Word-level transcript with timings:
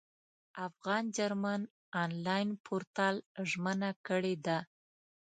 افغان 0.67 1.03
جرمن 1.17 1.61
انلاین 2.03 2.49
پورتال 2.65 3.15
ژمنه 3.49 3.91
کړې 4.07 4.35
ده. 4.45 4.57